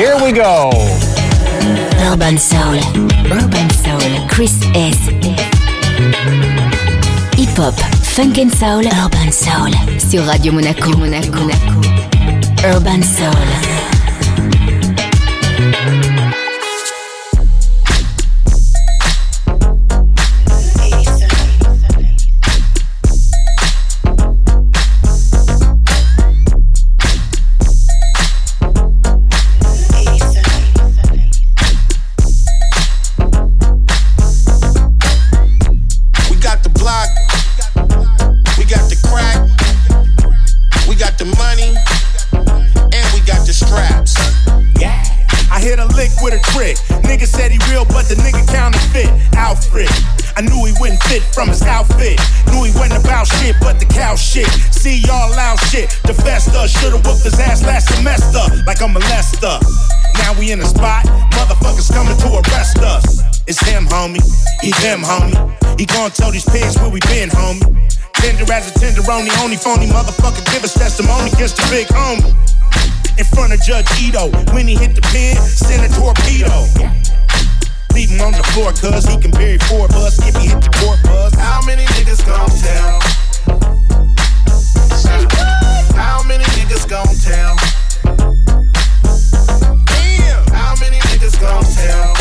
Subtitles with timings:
[0.00, 0.70] Here we go.
[2.10, 2.80] Urban Soul.
[3.30, 4.28] Urban Soul.
[4.30, 4.96] Chris S.
[7.36, 9.70] Hip Hop, Funk and Soul, Urban Soul.
[10.00, 10.96] Sur Radio Monaco.
[10.96, 11.50] Monaco.
[12.64, 13.99] Urban Soul.
[63.60, 64.24] Him, homie.
[64.62, 65.36] He him, homie.
[65.78, 67.60] He gon' tell these pigs where we been, homie.
[68.14, 72.32] Tender as a tenderoni, only phony motherfucker give us testimony against the big homie.
[73.18, 76.64] In front of Judge Ito, when he hit the pin, send a torpedo.
[77.92, 80.60] Leave him on the floor, cuz he can bury four of us if he hit
[80.62, 81.34] the court buzz.
[81.34, 82.96] How many niggas gon' tell?
[85.94, 87.79] How many niggas gon' tell?
[91.40, 92.12] Niggas gon' tell?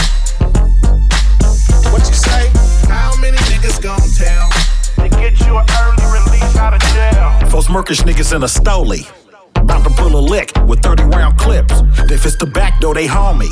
[1.92, 2.50] What you say?
[2.88, 4.50] How many niggas gon' tell?
[4.96, 7.50] To get you an early release out of jail.
[7.50, 9.10] Folks murkish niggas in a stoley.
[9.56, 11.74] About to pull a lick with 30 round clips.
[12.12, 13.50] If it's the back door, they haul me.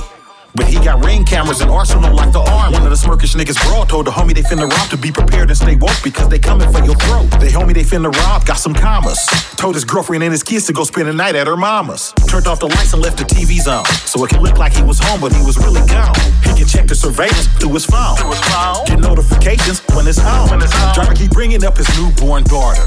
[0.58, 2.73] But he got ring cameras and arsenal like the arm.
[2.73, 5.49] One of the smirkish niggas broad told the homie they finna rob to be prepared
[5.49, 7.30] and stay woke because they coming for your throat.
[7.39, 9.23] They homie they finna rob, got some commas.
[9.55, 12.11] Told his girlfriend and his kids to go spend the night at her mama's.
[12.27, 13.86] Turned off the lights and left the TVs on.
[13.86, 16.16] So it can look like he was home, but he was really gone.
[16.41, 18.17] He can check the surveillance through his phone.
[18.17, 18.86] Through his phone.
[18.88, 20.49] Get notifications when it's home.
[20.49, 20.59] When.
[20.94, 22.83] Driver keep bringing up his newborn daughter.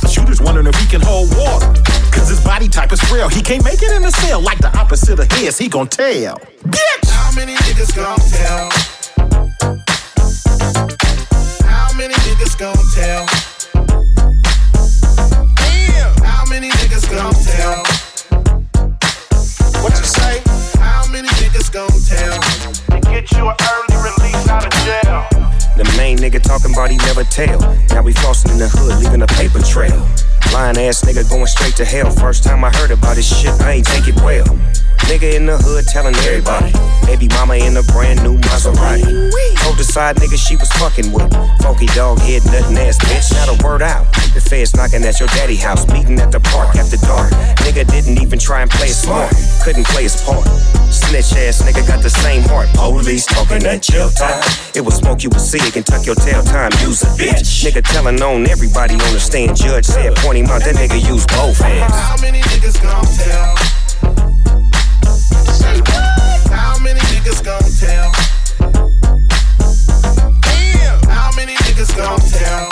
[0.00, 1.72] The shooter's wondering if he can hold water.
[2.12, 3.28] Cause his body type is frail.
[3.28, 5.58] He can't make it in the cell like the opposite of his.
[5.58, 6.38] He gon' tell.
[6.64, 7.10] Bitch!
[7.10, 8.70] How many niggas gon' tell?
[11.66, 13.26] How many niggas gon' tell?
[15.56, 16.16] Damn!
[16.22, 17.82] How many niggas gon' tell?
[19.82, 20.42] What you say?
[20.78, 22.93] How many niggas gon' tell?
[23.04, 25.26] Get you an early release out of jail.
[25.76, 27.58] The main nigga talking about he never tell.
[27.90, 30.06] Now we flossing in the hood, leaving a paper trail.
[30.52, 32.10] Lying ass nigga going straight to hell.
[32.10, 34.46] First time I heard about this shit, I ain't take it well.
[35.10, 36.72] Nigga in the hood telling everybody.
[37.04, 39.04] Baby mama in a brand new Maserati.
[39.60, 41.28] Told the side nigga she was fucking with.
[41.60, 43.34] Funky dog head, nothing ass bitch.
[43.34, 44.08] Not a word out.
[44.32, 47.30] The feds knocking at your daddy house, meeting at the park after dark.
[47.66, 49.34] Nigga didn't even try and play smart.
[49.62, 50.46] Couldn't play his part.
[50.88, 52.68] Snitch ass nigga got the same heart.
[52.78, 54.40] Oh, Police talking that jail time.
[54.72, 56.70] It was smoke you would see it can tuck your tail time.
[56.80, 57.66] Use a bitch.
[57.66, 59.56] Nigga telling on everybody on the stand.
[59.56, 60.62] Judge said point him out.
[60.62, 61.90] That nigga use both hands.
[61.90, 63.58] How many niggas gon' tell?
[66.54, 68.14] How many niggas gon' tell?
[70.46, 71.02] Damn!
[71.10, 72.70] How many niggas gon' tell?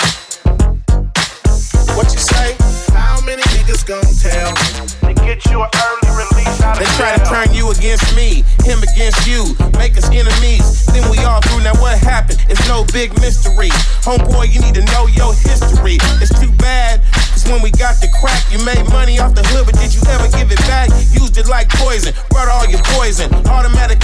[1.99, 2.55] What you say?
[2.95, 4.55] How many niggas gon' tell?
[5.03, 6.32] To get you an early release out of
[6.79, 9.43] They try to turn you against me, him against you,
[9.79, 10.87] make us enemies.
[10.87, 11.65] Then we all through.
[11.65, 12.39] Now what happened?
[12.49, 13.71] It's no big mystery.
[14.07, 15.99] Homeboy, you need to know your history.
[16.23, 17.03] It's too bad.
[17.35, 20.03] Cause when we got the crack, you made money off the hood, but did you
[20.07, 20.91] ever give it back?
[21.11, 23.33] Used it like poison, brought all your poison.
[23.47, 23.99] Automatic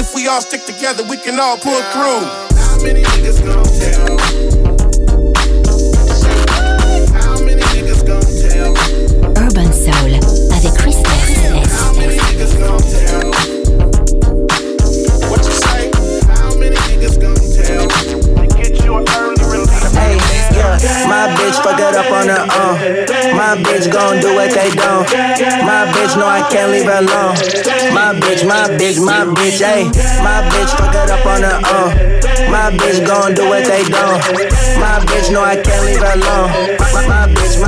[0.00, 2.24] if we all stick together, we can all pull through.
[2.56, 4.16] How many niggas gon' tell?
[7.20, 8.72] How many niggas gon' tell?
[9.36, 10.16] Urban Soul
[10.56, 12.24] avec Chris How many S.
[12.32, 13.28] niggas gon' tell?
[15.28, 15.90] What you say?
[16.32, 17.86] How many niggas gon' tell?
[17.88, 19.92] To get you an early release.
[19.92, 20.16] Hey,
[20.56, 23.36] yeah, my bitch fuck it up on her own.
[23.36, 24.99] My bitch gon' do what they don't.
[26.50, 27.34] Can't leave her alone.
[27.94, 29.86] My bitch, my bitch, my bitch, ayy.
[30.22, 31.90] My bitch fuck it up on her own.
[32.50, 34.18] My bitch gon' do what they don't.
[34.80, 36.79] My bitch know I can't leave her alone.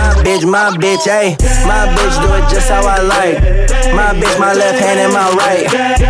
[0.02, 1.38] My, bitch, my bitch, ayy.
[1.62, 3.38] My bitch do it just how I like.
[3.94, 5.62] My bitch, my left hand and my right.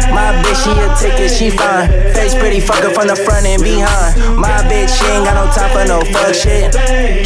[0.08, 1.92] My bitch, she a ticket, she fine.
[2.16, 4.16] Face pretty fucker from the front and behind.
[4.40, 6.72] My bitch, she ain't got no time for no fuck shit.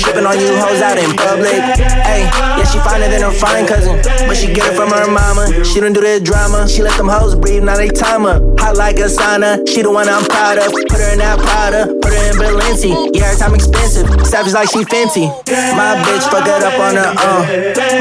[0.02, 1.54] Tripping on you hoes out in public.
[2.02, 2.26] Hey,
[2.58, 4.02] yeah, she finer than her fine cousin.
[4.26, 5.62] But she get it from her mama.
[5.62, 6.66] She don't do the drama.
[6.66, 8.42] She let them hoes breathe, now they time up.
[8.58, 9.62] Hot like a sauna.
[9.68, 10.72] She the one I'm proud of.
[10.72, 11.94] Put her in that Prada.
[12.02, 12.90] Put her in Balenci.
[13.14, 14.10] Yeah, her time expensive.
[14.26, 15.30] Savage like she fancy.
[15.78, 17.44] My bitch fuck it up on her own.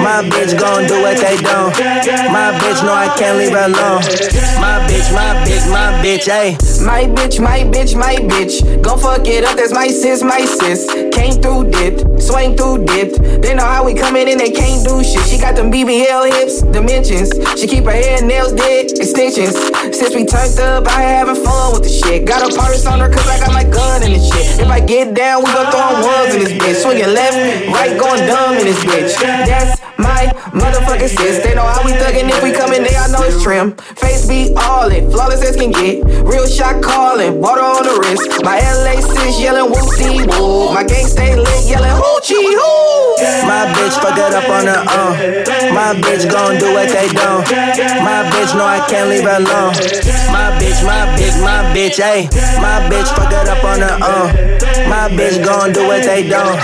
[0.03, 1.75] My bitch gon' do what they don't.
[2.31, 4.01] My bitch know I can't leave her alone.
[4.59, 6.55] My bitch, my bitch, my bitch, ayy.
[6.85, 8.81] My bitch, my bitch, my bitch.
[8.81, 10.87] Gon' fuck it up, that's my sis, my sis.
[11.13, 13.15] Came through dip, swing through dip.
[13.41, 15.25] They know how we coming in, and they can't do shit.
[15.27, 17.31] She got them BBL hips, dimensions.
[17.59, 19.55] She keep her hair nails dead, extensions.
[19.95, 22.25] Since we turned up, I ain't having fun with the shit.
[22.27, 24.59] Got a purse on her, cause I got my gun in the shit.
[24.59, 26.83] If I get down, we gon' throw ones in this bitch.
[26.83, 27.37] Swinging left,
[27.71, 29.15] right, going dumb in this bitch.
[29.21, 31.43] That's my motherfucking sis.
[31.43, 33.75] They know how we thuggin' if we come in there, I know it's trim.
[33.97, 36.05] Face be all in, flawless as can get.
[36.23, 38.43] Real shot calling, water on the wrist.
[38.43, 39.89] My LA sis yelling whoop
[40.37, 40.73] woo.
[40.73, 43.15] My gang stay lit yelling hoochie hoo.
[43.47, 45.15] My bitch fuck it up on her own.
[45.73, 47.45] My bitch gon' do what they don't.
[48.03, 49.73] My bitch know I can't leave her alone.
[50.31, 52.29] My bitch, my bitch, my bitch, ayy.
[52.61, 54.29] My bitch fuck it up on her own.
[54.89, 56.57] My bitch gon' do what they don't.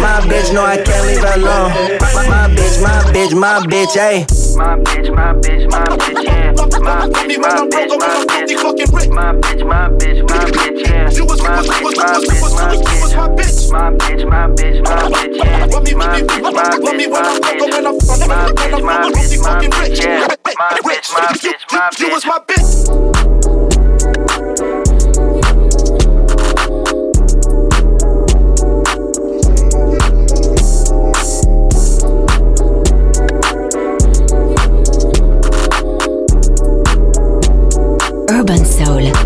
[0.00, 1.70] My bitch know I can't leave her alone.
[2.14, 4.26] My, my bitch, my bitch, my bitch, ayy.
[4.56, 6.52] My bitch, my bitch, my bitch, yeah.
[6.52, 9.10] My bitch, my bitch, my bitch.
[9.10, 11.04] My bitch, my bitch, my bitch, yeah.
[11.44, 12.78] My bitch, my bitch, my
[13.36, 13.70] bitch.
[13.70, 15.66] My bitch, my bitch, my bitch, yeah.
[15.66, 16.98] My bitch, my bitch, my bitch.
[18.28, 20.26] My bitch, my bitch, my bitch, yeah.
[20.58, 23.37] My bitch, my bitch, my bitch.
[38.48, 39.17] Urban Soul avec Chris S.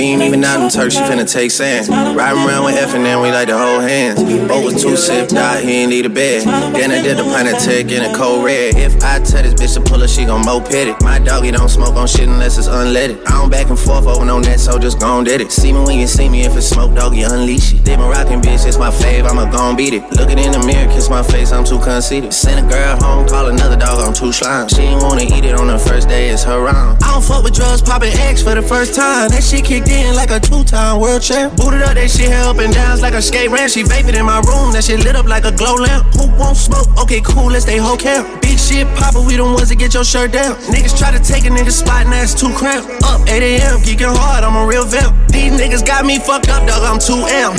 [0.00, 1.86] We ain't even out in Turks, she finna take sand.
[2.16, 4.18] Riding around with F and then we like to hold hands.
[4.50, 6.46] Over two sip, die, he ain't need a bed.
[6.74, 8.76] Then I did the pint of tech in a cold red.
[8.76, 10.96] If I tell this bitch to pull her, she gon' moped it.
[11.02, 13.20] My doggy don't smoke on shit unless it's unleaded.
[13.28, 15.52] I don't back and forth over no net, so just gon' did it.
[15.52, 17.84] See me when you see me, if it's smoke, doggy, unleash it.
[17.84, 20.02] Did my rockin' bitch, it's my fave, I'ma gon' beat it.
[20.12, 22.32] Lookin' in the mirror, kiss my face, I'm too conceited.
[22.32, 24.66] Send a girl home, call another dog, I'm too slime.
[24.70, 27.02] She ain't wanna eat it on the first day, it's her round.
[27.04, 29.28] I don't fuck with drugs, poppin' X for the first time.
[29.28, 31.56] That shit kicked in like a two-time world champ.
[31.56, 33.70] Booted up, that shit hair up and downs like a skate ramp.
[33.70, 36.06] She vaping in my room, that shit lit up like a glow lamp.
[36.14, 36.88] Who won't smoke?
[37.02, 38.40] Okay, cool, let's stay whole camp.
[38.42, 40.56] Big shit poppin', we the ones that get your shirt down.
[40.70, 42.88] Niggas try to take a nigga spot and that's too cramped.
[43.04, 45.16] Up 8 a.m., geeking hard, I'm a real vamp.
[45.28, 47.54] These niggas got me fucked up, dog, I'm too am.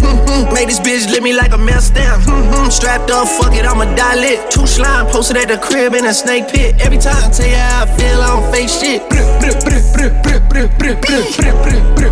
[0.54, 2.24] Made this bitch lit me like a mess stamp.
[2.72, 4.51] Strapped up, fuck it, I'ma die lit.
[4.51, 6.75] Two slime posted at the crib in a snake pit.
[6.80, 9.01] Every time I tell you how I feel, I don't fake shit.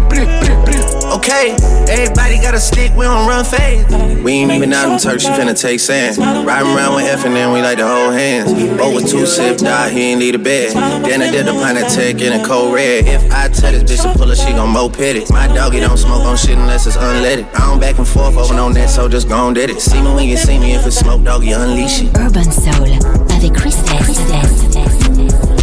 [0.09, 1.55] Okay,
[1.89, 3.85] everybody got a stick, we don't run fade.
[4.23, 6.17] We ain't even out in Turks, she finna take sand.
[6.17, 8.51] Riding around with F and then we like to hold hands.
[8.79, 10.75] Over two sip, die, he ain't need a bed.
[11.03, 13.05] Then I did the pint of tech in a cold red.
[13.07, 15.31] If I tell this bitch to pull her, she gon' moped it.
[15.31, 17.47] My doggy don't smoke on shit unless it's unleaded.
[17.55, 19.81] I don't back and forth over no net, so just gon' did it.
[19.81, 22.15] See me when you see me, if it's smoke, doggy, unleash it.
[22.17, 22.97] Urban Soul
[23.31, 25.58] avec Chris S.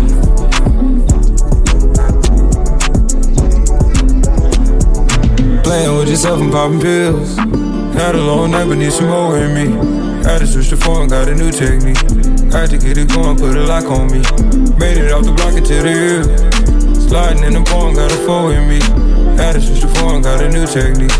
[5.67, 7.35] Playing with yourself and popping pills.
[7.99, 9.67] Had a long night, but need some more in me.
[10.23, 11.99] Had to switch the phone, got a new technique.
[12.55, 14.23] Had to get it going, put a lock on me.
[14.79, 16.23] Made it off the block into the hill.
[16.95, 18.79] Sliding in the pond, got a four in me.
[19.43, 21.11] Had to switch the phone, got a new technique.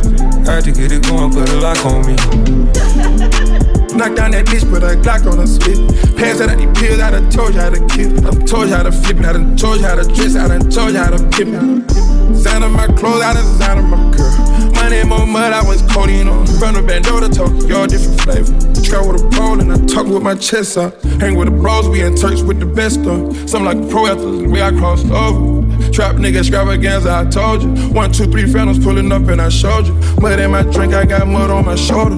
[0.47, 2.15] Had to get it going, put a lock on me.
[3.99, 5.83] Knock down that bitch, put a Glock on her spit.
[6.15, 8.15] Pass out these pills, I done told you how to kill.
[8.23, 10.37] I done told you how to flip it, I done told you how to dress,
[10.37, 11.51] I done told you how to pimp
[11.91, 12.16] it.
[12.37, 14.73] Design of my clothes, I done design of my girl.
[14.75, 16.47] Money more mud, I was codeine on.
[16.59, 18.53] From the bando to Tokyo, different flavor.
[18.85, 21.03] Travel with a pole and I talk with my chest up.
[21.19, 23.35] Hang with the bros, we in Turks with the best of.
[23.49, 25.65] Something like pro after the way I crossed over.
[25.91, 27.71] Trap nigga extravaganza, I told you.
[27.95, 29.95] One, two, three phantoms pulling up and I showed you.
[30.21, 32.17] Mud in my drink, I got mud on my shoulder.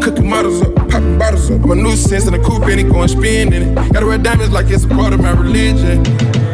[0.00, 1.60] Cooking models up, popping bottles up.
[1.64, 3.92] I'm a nuisance in a coupe and it going spin in it.
[3.92, 6.04] Gotta wear diamonds like it's a part of my religion.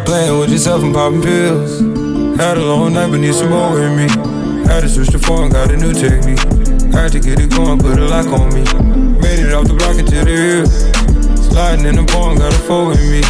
[0.06, 2.01] Playing with yourself and popping pills.
[2.36, 4.08] Had a long night, but need some more with me.
[4.66, 6.40] Had to switch the phone, got a new technique.
[6.92, 8.64] Had to get it going, put a lock on me.
[9.20, 10.66] Made it off the block into the hill.
[11.36, 13.22] Sliding in the pond, got a four in me.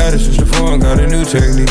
[0.00, 1.68] Had to switch the phone, got a new technique.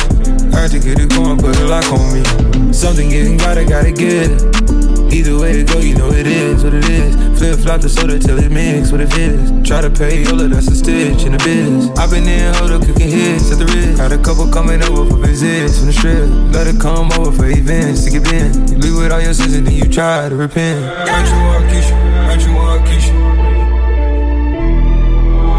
[0.53, 2.73] Had to get it going, put a lock on me.
[2.73, 4.66] Something getting better, gotta get it.
[5.11, 7.15] Either way it go, you know it is what it is.
[7.39, 9.51] Flip flop the soda till it mix what it is.
[9.67, 11.89] Try to pay Yola, that's a stitch in the biz.
[11.97, 13.99] i been in Hoda cooking hits at the wrist.
[13.99, 16.27] Had a couple coming over for visits from the strip.
[16.51, 18.67] Let it come over for events to get in.
[18.67, 20.81] You leave with all your sins and then you try to repent.
[20.81, 21.95] You want Keisha,
[22.27, 23.15] hurt you want Keisha.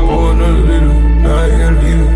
[0.08, 0.92] Pour another liter,
[1.24, 2.10] now I gotta beat her.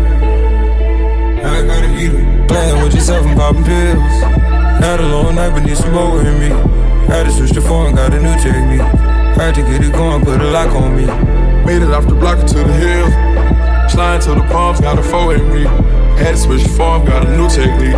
[1.41, 2.47] Now I gotta eat her.
[2.47, 4.43] Playing with yourself and popping pills.
[4.83, 6.82] Had a long night, but need some more in me.
[7.07, 8.81] Had to switch the phone, got a new technique.
[9.37, 11.05] Had to get it going, put a lock on me.
[11.65, 13.13] Made it off the block to the hills.
[13.91, 15.63] Sliding to the palms, got a four in me.
[16.17, 17.95] Had to switch the phone, got a new technique.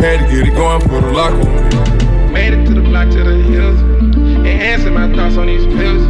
[0.00, 2.32] Had to get it going, put a lock on me.
[2.32, 3.78] Made it to the block to the hills.
[4.46, 6.06] Enhancing my thoughts on these pills.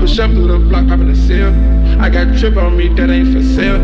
[0.00, 1.52] Push up through the block, popping the seal.
[2.00, 3.80] I got trip on me that ain't for sale.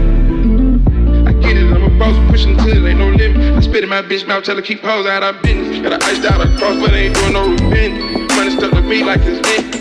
[1.28, 3.56] I get it, I'm a boss, pushing till it ain't no limit.
[3.56, 5.65] I spit in my bitch mouth, tell her keep hoes out of business.
[5.82, 8.30] Got an iced out across, but ain't doing no revenge.
[8.34, 9.76] Money stuck with me like it's mint.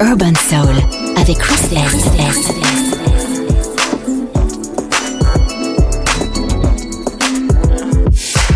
[0.00, 0.76] Urban Soul
[1.16, 1.68] avec Chris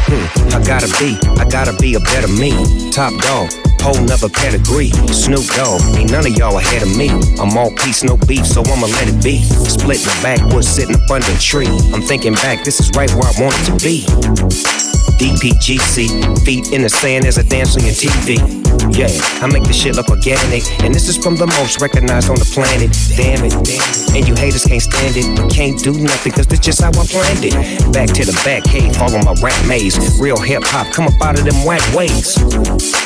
[0.06, 2.52] Hmm, I gotta be, I gotta be a better me.
[2.90, 4.90] Top dog Whole nother pedigree.
[5.08, 7.08] Snoop Dogg, ain't none of y'all ahead of me.
[7.40, 9.42] I'm all peace, no beef, so I'ma let it be.
[9.42, 11.68] Split the backwoods, sitting up under a tree.
[11.94, 14.04] I'm thinking back, this is right where I want it to be.
[15.18, 18.59] DPGC, feet in the sand as I dance on your TV.
[18.90, 19.10] Yeah,
[19.40, 20.62] I make this shit look organic.
[20.82, 22.90] And this is from the most recognized on the planet.
[23.16, 23.54] Damn it.
[24.14, 25.26] And you haters can't stand it.
[25.36, 27.54] But can't do nothing, cause this just how I planned it.
[27.92, 29.96] Back to the back cave, follow my rap maze.
[30.20, 32.36] Real hip hop, come up out of them whack ways.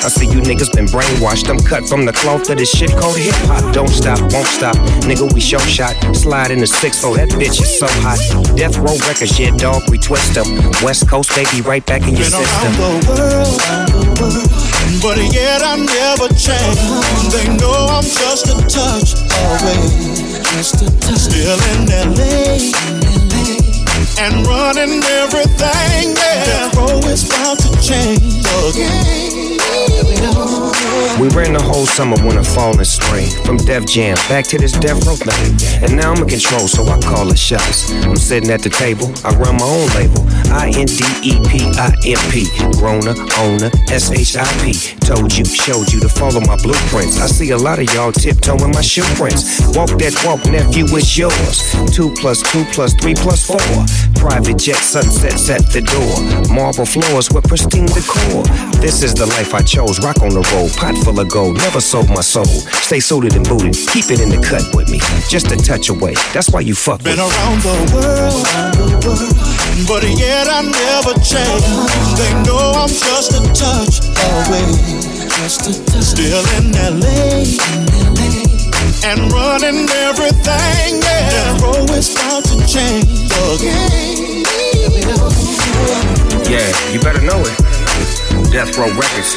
[0.05, 1.49] I see you niggas been brainwashed.
[1.49, 3.75] I'm cut from the cloth of this shit called hip hop.
[3.75, 4.77] Don't stop, won't stop.
[5.05, 5.95] Nigga, we show shot.
[6.15, 8.19] Slide in the 6 oh, that bitch is so hot.
[8.57, 10.47] Death Row Records, yeah, dog, we twist them.
[10.83, 12.73] West Coast, baby, right back in your been system.
[12.75, 14.65] Around the world, around the world.
[15.01, 15.19] But
[15.55, 16.81] yet I never change.
[17.33, 19.15] They know I'm just a touch
[19.47, 19.83] away.
[20.55, 21.19] Just a touch.
[21.19, 22.73] Still in LA.
[24.19, 26.69] And running everything, yeah.
[26.69, 29.24] The road is about to change again.
[31.21, 33.31] We ran the whole summer, winter, fall, and spring.
[33.47, 35.55] From Def Jam back to this Death Row thing.
[35.83, 37.91] And now I'm in control, so I call the shots.
[38.05, 40.27] I'm sitting at the table, I run my own label.
[40.51, 42.47] I N D E P I M P.
[42.79, 44.75] Growner, owner, S H I P.
[45.07, 47.21] Told you, showed you to follow my blueprints.
[47.21, 49.63] I see a lot of y'all tiptoeing my shoe prints.
[49.75, 51.63] Walk that walk, nephew, it's yours.
[51.95, 53.63] Two plus two plus three plus four.
[54.19, 56.55] Private jet sunsets at the door.
[56.55, 58.43] Marble floors with pristine decor.
[58.83, 60.01] This is the life I chose.
[60.05, 61.57] Rock on the road, pot full of gold.
[61.65, 62.45] Never sold my soul.
[62.85, 63.73] Stay suited and booted.
[63.89, 65.01] Keep it in the cut with me.
[65.33, 66.13] Just a touch away.
[66.37, 68.45] That's why you fuck Been with around the world,
[69.89, 71.65] but yet I never change.
[72.21, 74.05] They know I'm just a touch
[74.45, 74.69] away.
[75.41, 76.05] Just a touch.
[76.05, 77.49] Still in LA.
[79.09, 81.57] And running everything, yeah.
[81.65, 83.09] Road is about to change
[83.57, 84.45] again.
[86.45, 87.74] Yeah, you better know it.
[88.55, 89.35] Death Row Records.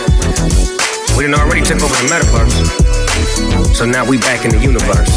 [1.18, 3.74] We done already took over the metaverse.
[3.74, 5.10] So now we back in the universe.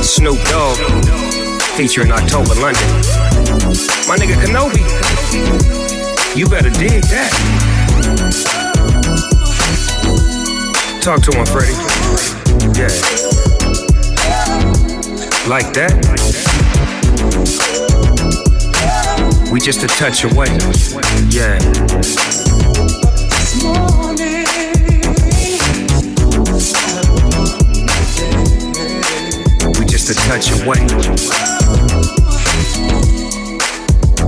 [0.06, 0.78] Snoop Dogg
[1.76, 2.86] featuring October London.
[4.06, 4.78] My nigga Kenobi.
[6.38, 7.32] You better dig that.
[11.02, 11.74] Talk to him, Freddie.
[12.78, 12.94] Yeah.
[15.48, 15.98] Like that?
[19.50, 20.46] We just a touch away.
[21.30, 21.58] Yeah.
[29.78, 30.80] We just a touch away.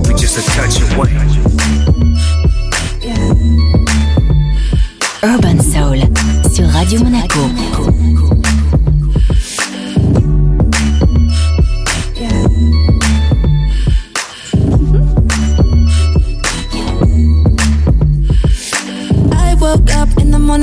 [0.07, 1.11] We just a touch away.
[5.23, 5.99] Urban Soul
[6.51, 8.00] sur Radio Monaco.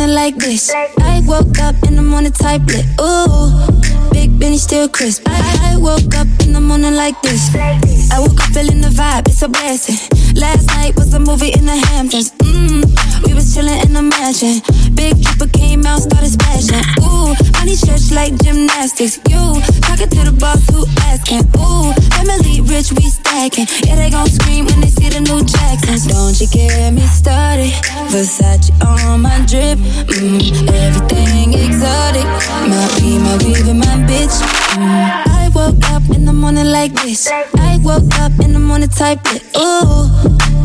[0.09, 0.71] Like this.
[0.75, 2.87] I woke up in the morning type lit.
[3.01, 5.23] Ooh, big Benny still crisp.
[5.27, 7.55] I, I woke up in the morning like this.
[7.55, 9.99] I woke up feeling the vibe, it's a blessing.
[10.35, 12.31] Last night was a movie in the Hamptons.
[12.33, 12.85] Mmm,
[13.27, 14.61] we was chilling in the mansion.
[14.95, 16.85] Big Tripper came out, started splashing.
[17.05, 19.19] Ooh, honey church like gymnastics.
[19.29, 21.45] You talking to the boss who asking.
[21.59, 23.67] Ooh, family rich, we stacking.
[23.87, 26.07] Yeah, they gon' scream when they see the new Jacksons.
[26.07, 27.73] Don't you get me started?
[28.11, 29.79] Versace on my drip.
[30.17, 30.41] Mm,
[30.73, 32.25] everything exotic.
[32.71, 34.37] My be my weave and my bitch.
[34.77, 35.27] Mm.
[35.27, 37.29] I woke up in the morning like this.
[37.29, 39.43] I woke up in the morning type it.
[39.57, 40.09] Ooh,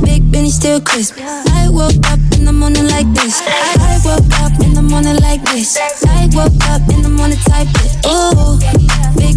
[0.05, 1.15] big Benny still crisp.
[1.19, 3.41] I woke up in the morning like this.
[3.45, 5.77] I woke up in the morning like this.
[6.05, 7.91] I woke up in the morning type it.
[8.05, 8.59] Ooh,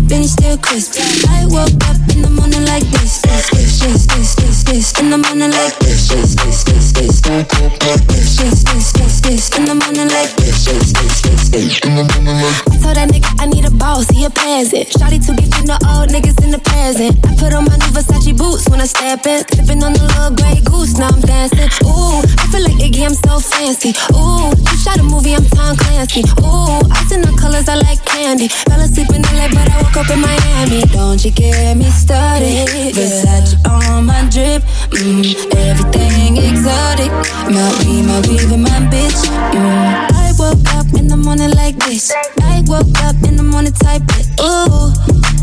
[0.07, 0.95] big Benny still crisp.
[1.29, 3.23] I woke up in the morning like this.
[3.23, 5.01] This, this, this, this, this, this.
[5.01, 6.09] In the morning like this.
[6.09, 7.21] This, this, this, this.
[7.21, 9.59] This, this, this, this, this.
[9.59, 10.65] In the morning like this.
[10.65, 11.79] This, this, this, this.
[11.81, 14.89] In the morning like I told that nigga I need a boss, he a peasant.
[14.95, 17.19] Shawty to give you the old niggas in the present.
[17.27, 19.43] I put on my new Versace boots when I step in.
[19.55, 21.67] Sipping on the little gray goose, now I'm dancing.
[21.83, 23.91] Ooh, I feel like Iggy, I'm so fancy.
[24.15, 26.23] Ooh, you shot a movie, I'm Tom Clancy.
[26.47, 28.49] Ooh, I in the colors, I like candy.
[28.49, 30.83] Fell asleep in LA, but I woke up in Miami.
[30.93, 32.69] Don't you get me started?
[32.93, 34.63] Versace on my drip,
[34.93, 35.25] mm,
[35.57, 37.11] everything exotic.
[37.49, 39.21] My weave, my weave, my bitch.
[39.57, 40.13] Mm.
[40.13, 42.13] I woke up in the morning like this.
[42.43, 44.27] I woke up in the morning type it.
[44.41, 44.93] Ooh,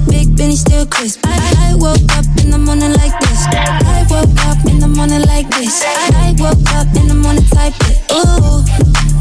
[0.10, 1.22] big Benny still crisp.
[1.26, 3.48] I, I woke up in the morning like this.
[3.50, 5.82] I woke up in the morning like this.
[6.14, 7.98] I woke up in the morning type it.
[8.14, 8.62] Ooh,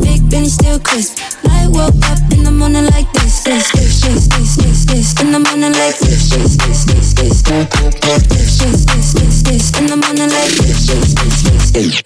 [0.05, 1.19] big Benny still crisp.
[1.49, 3.12] I woke up in the morning like
[3.45, 3.71] this.
[3.73, 5.21] This, this, this, this, this, this.
[5.21, 6.31] In the morning like this.
[6.31, 7.69] This, this, this, this, this.
[7.69, 9.79] This, this, this, this, this.
[9.79, 10.87] In the morning like this.
[10.87, 12.03] This, this, this, this.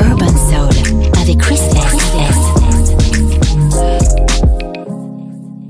[0.00, 0.70] Urban Soul
[1.20, 1.60] avec Chris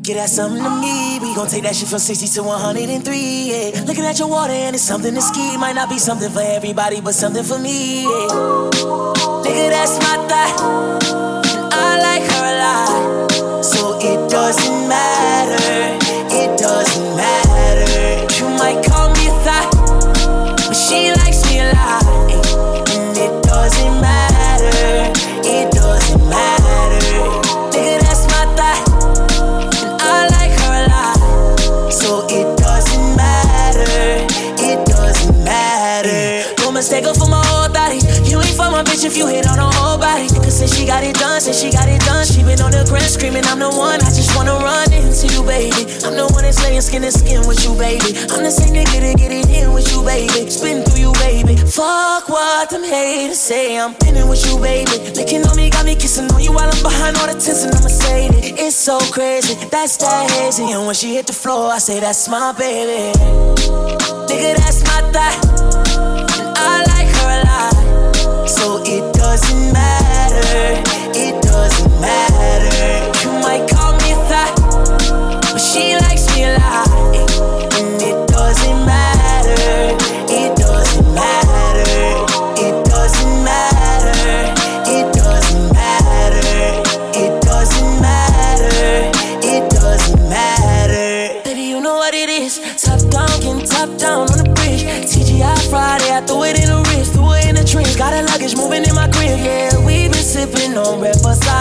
[0.02, 0.99] Get that something to me.
[1.40, 3.16] Gon' take that shit from 60 to 103.
[3.16, 3.84] Yeah.
[3.86, 5.56] Looking at your water and it's something to ski.
[5.56, 8.02] Might not be something for everybody, but something for me.
[8.02, 8.10] Yeah.
[9.40, 11.02] Nigga, that's my thought.
[11.72, 13.64] And I like her a lot.
[13.64, 15.96] So it doesn't matter.
[16.28, 18.36] It doesn't matter.
[18.36, 19.09] You might call
[39.10, 40.28] if you hit on her whole body.
[40.28, 42.86] Cause since she got it done, since she got it done, she been on the
[42.86, 43.98] ground screaming, I'm the one.
[43.98, 45.90] I just wanna run into you, baby.
[46.06, 48.14] I'm the one that's laying skin to skin with you, baby.
[48.30, 50.48] I'm the same nigga to get it in with you, baby.
[50.48, 51.56] Spin through you, baby.
[51.58, 53.76] Fuck what them haters say.
[53.78, 54.94] I'm pinning with you, baby.
[55.18, 57.74] Licking on me, got me kissing on you while I'm behind all the tents and
[57.74, 58.58] I'ma say it.
[58.62, 60.70] It's so crazy, that's that hazy.
[60.70, 63.10] And when she hit the floor, I say that's my baby.
[64.30, 65.79] Nigga, that's my thought.
[68.50, 70.99] So it doesn't matter.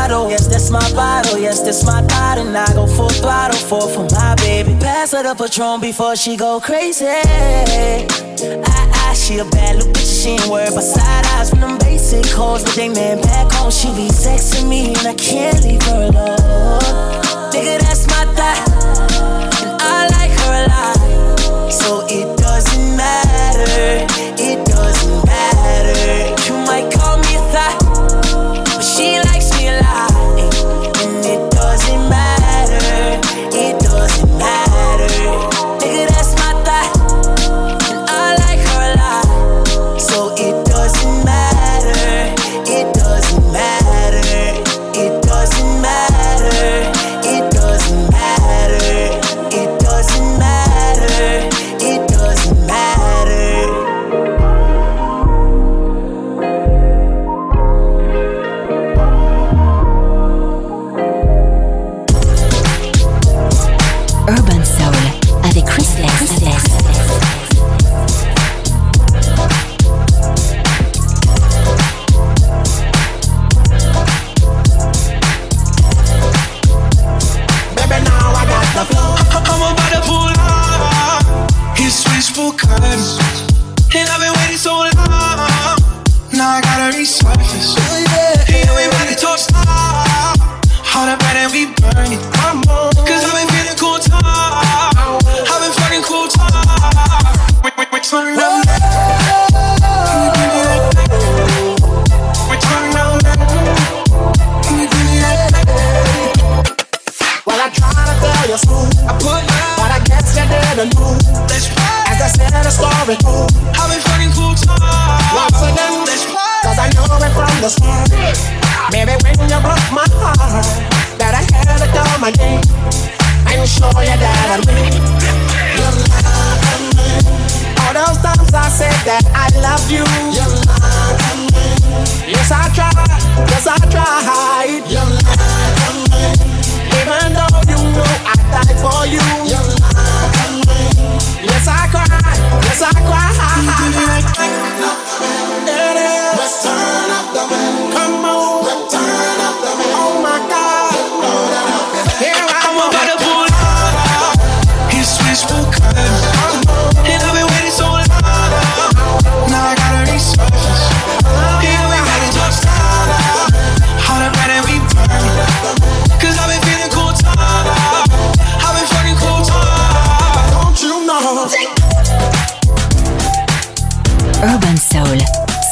[0.10, 1.38] Yes, that's my bottle.
[1.38, 2.40] Yes, that's my thought.
[2.40, 4.76] And I go full throttle for for my baby.
[4.80, 7.06] Pass her the Patron before she go crazy.
[7.06, 8.08] I,
[9.06, 10.24] I, she a bad little bitch.
[10.24, 12.64] She ain't worried about side eyes from them basic hoes.
[12.64, 14.96] But they man back home, she be sexing me.
[14.96, 16.38] And I can't leave her alone.
[17.54, 18.66] Nigga, that's my thought.
[19.62, 21.72] And I like her a lot.
[21.72, 24.09] So it doesn't matter.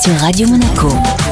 [0.08, 1.27] sur Radio Monaco.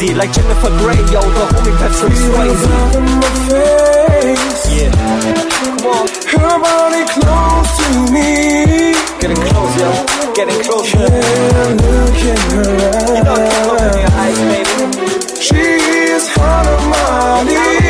[0.00, 1.20] crazy like Jennifer Grey, yo.
[1.20, 2.64] The homie Patrick Swayze.
[4.70, 4.90] Yeah.
[5.50, 6.06] Come on.
[6.26, 8.30] Her body close to me.
[9.20, 9.90] Getting close, yo.
[10.34, 10.98] Getting closer.
[10.98, 13.10] Yeah, look in her eyes.
[13.10, 14.84] You know can't look in your eyes, baby.
[15.40, 15.62] She
[16.14, 17.80] is out of my league.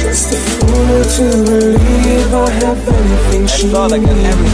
[0.00, 4.53] Just a fool to believe I have anything she needs.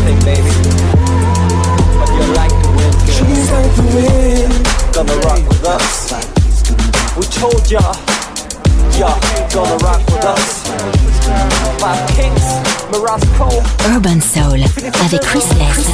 [7.70, 7.96] We told
[8.98, 9.10] ya, ya
[9.54, 10.66] gonna rock with us.
[11.78, 12.42] Five Kings,
[12.90, 13.48] Morosco.
[13.94, 14.64] Urban Soul
[15.04, 15.86] avec Chris S.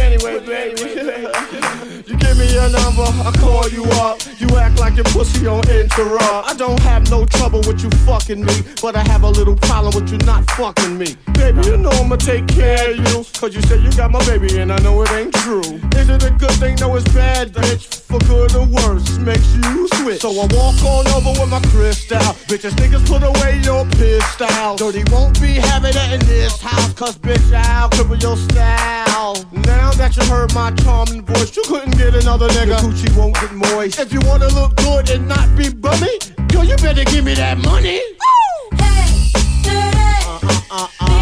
[0.00, 0.80] anyway, baby.
[2.06, 4.31] you give me your number, I call you up.
[4.56, 6.48] Act like your pussy on interrupt.
[6.48, 9.94] I don't have no trouble with you fucking me, but I have a little problem
[9.94, 11.16] with you not fucking me.
[11.34, 13.24] Baby, you know I'ma take care of you.
[13.38, 15.60] Cause you said you got my baby and I know it ain't true.
[15.96, 16.76] Is it a good thing?
[16.76, 18.02] No, it's bad, bitch.
[18.02, 20.20] For good or worse, makes you switch.
[20.20, 22.18] So I walk on over with my crystal.
[22.48, 24.76] Bitches, niggas put away your pistol.
[24.76, 26.92] Dirty won't be having that in this house.
[26.92, 29.34] Cause bitch, I'll cripple your style.
[29.82, 32.66] Now that you heard my charming voice, you couldn't get another nigga.
[32.68, 33.98] Your coochie won't get moist.
[33.98, 36.20] If you wanna look good and not be bummy,
[36.52, 38.00] yo, you better give me that money.
[38.78, 39.32] Hey,
[39.64, 40.62] dirty.
[40.70, 41.21] Uh, Baby, I got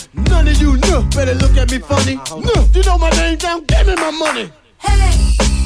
[0.13, 1.03] None of you know.
[1.15, 2.15] Better look at me funny.
[2.15, 3.63] No, you know my name down.
[3.65, 4.51] Give me my money.
[4.77, 5.11] Hey,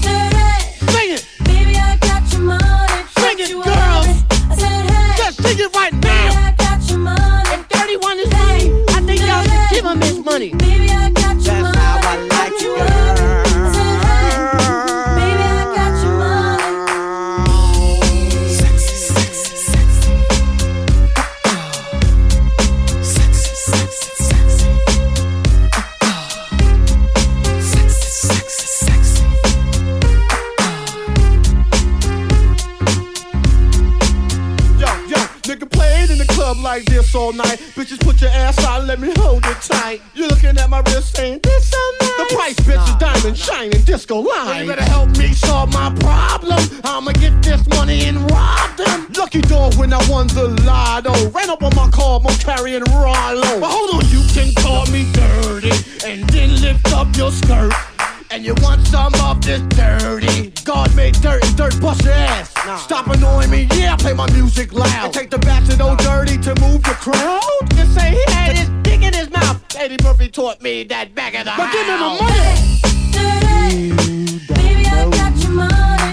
[0.01, 0.91] dirty.
[0.91, 1.27] Sing it.
[1.45, 3.03] Baby, I got your money.
[3.17, 3.73] Sing it, you girl.
[3.73, 6.47] I said, hey, Just sing it right baby, now.
[6.47, 7.49] I got your money.
[7.53, 10.49] If 31 is money, I think y'all should give him his money.
[10.53, 11.09] Baby, I
[37.15, 37.59] all night.
[37.75, 40.01] Bitches put your ass out, let me hold it tight.
[40.13, 42.17] You're looking at my wrist saying this so nice.
[42.17, 44.63] The price, bitch, is diamond shining disco line.
[44.63, 46.59] You better help me solve my problem.
[46.83, 49.07] I'ma get this money and rob them.
[49.17, 51.29] Lucky dog when I won the lotto.
[51.29, 53.59] Ran up on my car, I'm carrying Rollo.
[53.59, 55.71] But hold on, you can call me dirty
[56.05, 57.73] and then lift up your skirt.
[58.31, 60.51] And you want some of this dirty?
[60.63, 64.73] God made dirt and dirt bust your ass Stop annoying me, yeah, play my music
[64.73, 65.05] loud.
[65.05, 67.41] And take the back to no dirty to move the crowd?
[67.75, 69.61] Just say he had his dick in his mouth.
[69.77, 72.81] Eddie Murphy taught me that back of the But give me my money.
[74.47, 76.04] Baby, I got your money,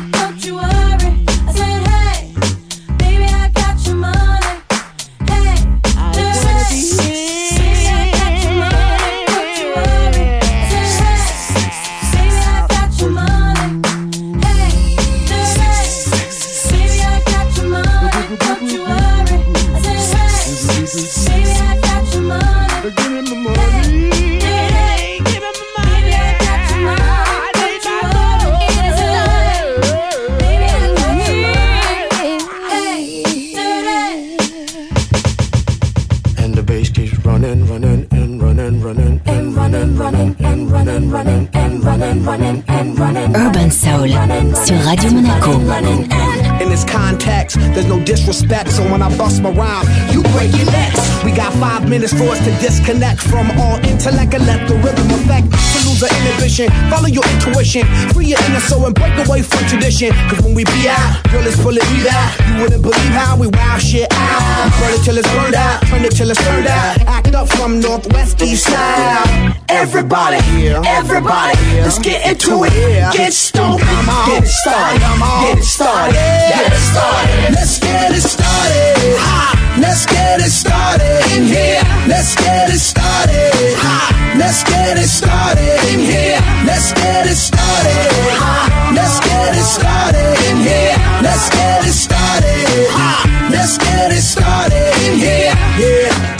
[49.42, 51.02] my rhyme, you break your necks.
[51.24, 55.10] We got five minutes for us to disconnect from all intellect and let the rhythm
[55.10, 55.50] affect.
[55.50, 59.66] To lose the inhibition, follow your intuition, free your inner soul and break away from
[59.66, 60.14] tradition.
[60.30, 62.30] Cause when we be out, girl, it's pulling me out.
[62.46, 64.70] You wouldn't believe how we wow shit out.
[64.78, 67.00] Burn it till it's burned out, turn it till it's turned out.
[67.06, 69.58] Act up from northwest, east side.
[69.68, 70.38] Everybody,
[70.86, 72.72] everybody, let's get into it.
[73.12, 77.54] Get stoned, get it started, get it started, get it started.
[77.54, 78.91] Let's get it started.
[79.18, 79.76] Ha!
[79.80, 81.82] Let's get it started in here.
[82.06, 83.52] Let's get it started.
[83.82, 84.34] Ha!
[84.38, 86.38] Let's get it started in here.
[86.64, 88.08] Let's get it started.
[88.38, 88.92] Ha!
[88.94, 90.96] Let's get it started in here.
[91.22, 92.88] Let's get it started.
[92.94, 93.48] Ha!
[93.50, 95.54] Let's get it started in here.
[95.80, 96.32] Yeah.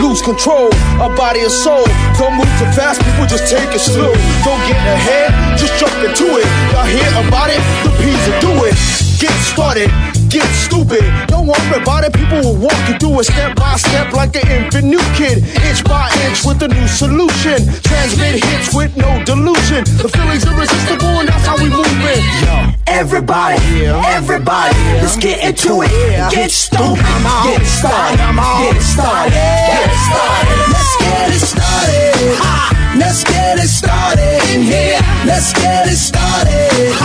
[0.00, 1.84] Lose control of body and soul.
[2.18, 4.12] Don't move too fast, people just take it slow.
[4.44, 6.46] Don't get ahead, just jump into it.
[6.72, 7.62] Y'all hear about it?
[7.86, 8.74] The Peas will do it.
[9.22, 9.88] Get started,
[10.32, 11.04] get stupid.
[11.28, 14.48] Don't worry about it, people will walk you through it step by step like an
[14.48, 15.44] infant new kid.
[15.68, 17.60] Inch by inch with a new solution.
[17.84, 19.84] Transmit hits with no delusion.
[20.00, 22.24] The feeling's irresistible and that's how we move it.
[22.48, 22.72] Yo.
[22.86, 25.92] Everybody, everybody, let's get into it.
[26.32, 27.04] Get stupid,
[27.44, 30.58] get started, get started, get started.
[30.72, 32.72] Let's get it started.
[32.96, 35.00] Let's get it started in here.
[35.26, 36.96] Let's get it started.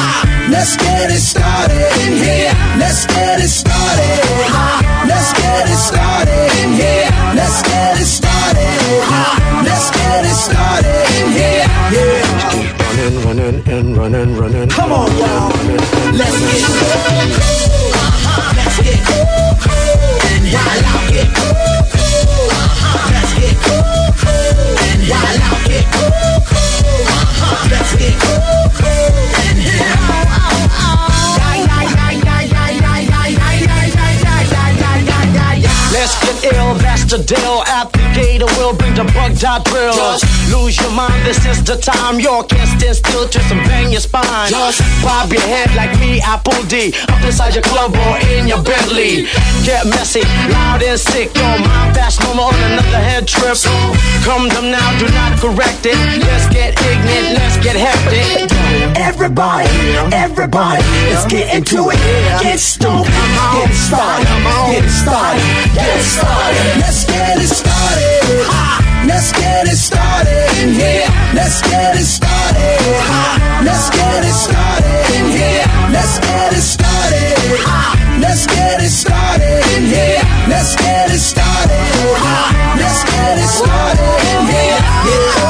[0.50, 1.87] Let's get it started
[2.17, 2.53] here.
[2.77, 4.19] Let's get it started.
[5.08, 7.10] Let's get it started in here.
[7.34, 8.67] Let's get it started.
[9.63, 11.67] Let's get it started in here.
[11.95, 12.77] Yeah.
[12.97, 14.69] Running, running, and running, running.
[14.69, 15.49] Come on, y'all.
[16.17, 16.97] Let's get
[18.58, 18.99] Let's get
[20.27, 21.37] and while I get
[37.13, 39.93] ill, that's the The will bring the bug dot drill.
[40.49, 42.19] Lose your mind, this is the time.
[42.19, 44.49] You can't stand still, twist and bang your spine.
[44.49, 46.93] Just Bob your head like me, Apple D.
[47.10, 49.30] Up inside your club or in your Bentley.
[49.62, 51.30] Get messy, loud and sick.
[51.38, 53.56] Your mind fast, no more on another head trip.
[53.56, 53.69] So
[54.27, 55.95] Come them now, do not correct it.
[56.19, 58.51] Let's get ignorant, let's get hectic.
[58.97, 59.69] Everybody,
[60.12, 61.97] everybody, let's get into it.
[62.43, 64.27] Get stupid, get started,
[64.67, 65.41] get it started,
[65.73, 66.82] get it started.
[66.82, 68.07] Let's get it started.
[69.08, 71.08] Let's get it started in here.
[71.34, 72.80] Let's get it started.
[73.63, 75.65] Let's get it started in here.
[75.91, 77.36] Let's get it started.
[78.22, 80.22] Let's get it started in here.
[80.48, 81.80] Let's get it started.
[82.78, 84.80] Let's get it started in here.
[85.08, 85.46] Yeah.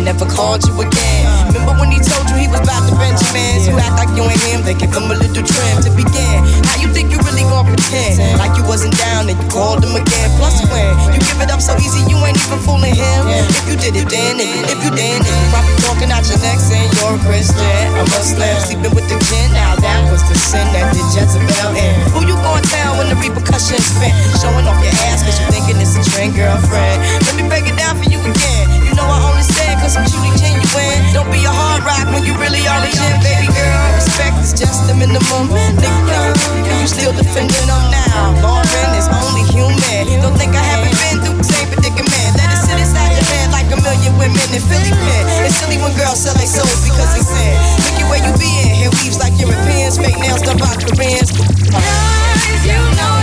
[0.00, 1.52] And never called you again.
[1.52, 3.68] Remember when he told you he was about to Benjamins?
[3.68, 6.40] You act like you ain't him, they give him a little trim to begin.
[6.64, 9.92] How you think you really gonna pretend like you wasn't down and you called him
[9.92, 10.28] again?
[10.40, 13.20] Plus when you give it up so easy, you ain't even fooling him.
[13.28, 16.40] If you did it then, and if you didn't, and you probably talking out your
[16.40, 19.52] neck saying you're a Christian, a Muslim, sleeping with the gin.
[19.52, 21.92] Now that was the sin that did Jezebel in.
[22.16, 24.16] Who you gonna tell when the repercussions spent?
[24.40, 27.04] Showing off your ass cause you thinking it's a trend, girlfriend.
[27.28, 28.64] Let me break it down for you again.
[28.88, 31.00] You know I only said cause I'm truly genuine.
[31.16, 33.84] Don't be a hard rock when you really are a gem, baby girl.
[33.96, 35.48] Respect is just the minimum.
[35.80, 36.20] Nigga,
[36.68, 38.36] you still defending them now.
[38.44, 40.20] Lauryn is only human.
[40.20, 42.30] Don't think I haven't been through the same predicament.
[42.36, 45.22] Let it sit inside your head like a million women in Philly pen.
[45.48, 47.56] It's silly when girls sell their souls because they sin.
[47.88, 48.52] Look at where you be.
[48.84, 49.96] Hair weaves like Europeans.
[49.96, 51.32] Fake nails done by Koreans.
[51.32, 53.19] Guys, you know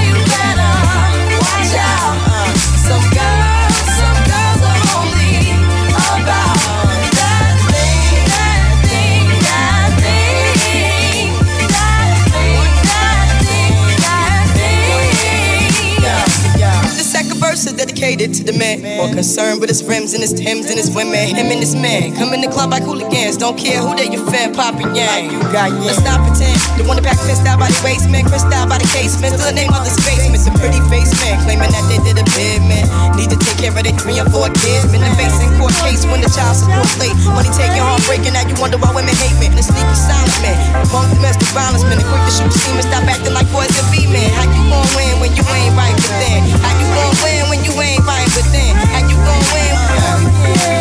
[17.98, 18.86] dedicated to the man.
[18.98, 21.34] More concerned with his rims and his Timbs and his women.
[21.34, 22.14] Him and his man.
[22.14, 23.38] Come in the club like hooligans.
[23.38, 25.34] Don't care who they your fan, poppin' yang.
[25.34, 25.90] You got yeah.
[25.90, 26.62] Let's not pretend.
[26.78, 28.30] The one that pack pissed out by the waistman.
[28.30, 29.34] Crissed out by the casement.
[29.34, 30.38] Still the name of the spaceman.
[30.38, 31.42] The pretty face man.
[31.42, 32.86] Claiming that they did a bid, man.
[33.18, 34.86] Need to take care of their three and four kids.
[34.94, 37.18] Been the face in court case when the child support late.
[37.34, 38.38] Money taking, heartbreaking.
[38.38, 39.50] Now you wonder why women hate me.
[39.50, 40.56] The sneaky silent man.
[40.94, 41.98] Punk domestic violence man.
[41.98, 42.86] The quick to shoot semen.
[42.86, 44.30] Stop acting like boys and be men.
[44.38, 46.46] How you gon' win when you ain't right within?
[46.62, 48.76] How you gon' win when you ain't right within?
[48.76, 50.77] How you gon' win?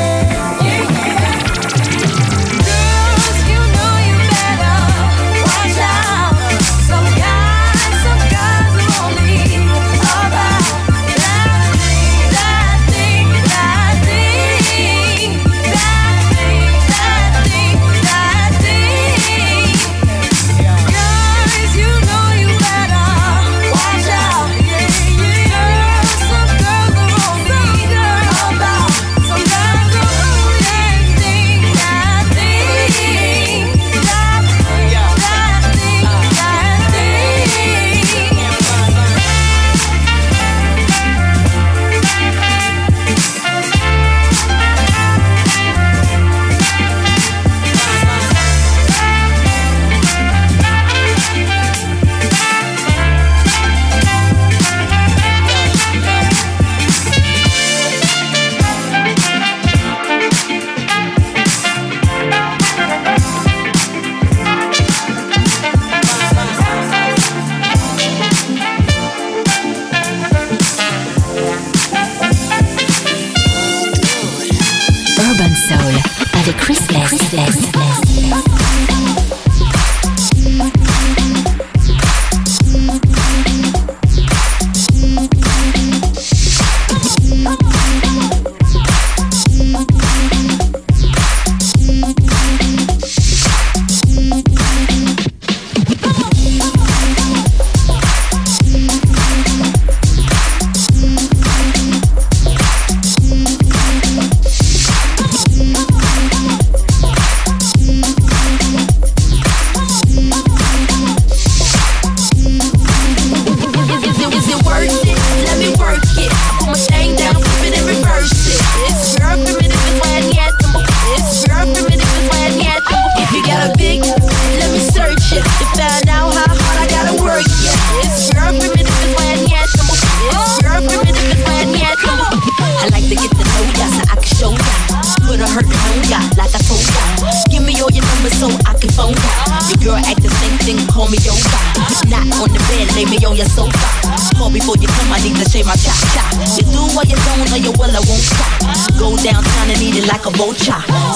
[150.26, 150.66] cockroach.